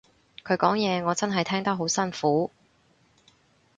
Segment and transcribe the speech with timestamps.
[0.43, 2.49] 佢講嘢我真係聽得好辛苦